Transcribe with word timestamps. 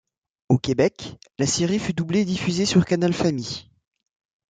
Au 0.49 0.57
Québec, 0.57 1.13
la 1.37 1.45
série 1.45 1.77
fut 1.77 1.93
doublée 1.93 2.21
et 2.21 2.25
diffusée 2.25 2.65
sur 2.65 2.85
Canal 2.85 3.13
Famille. 3.13 3.69